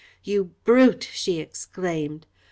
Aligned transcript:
"You 0.23 0.45
brute!" 0.63 1.07
she 1.13 1.39
exclaimed. 1.39 2.25